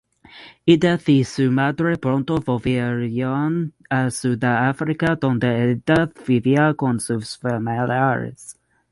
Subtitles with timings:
[0.65, 8.57] Edith y su madre pronto volvieron a Sudáfrica, donde Edith vivía con sus familiares.